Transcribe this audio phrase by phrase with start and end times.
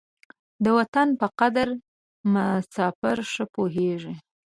[0.63, 1.67] د وطن په قدر
[2.33, 4.13] مساپر ښه پوهېږي.